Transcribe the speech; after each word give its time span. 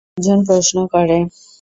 একজন 0.11 0.39
প্রশ্ন 0.47 0.77
করে। 0.93 1.17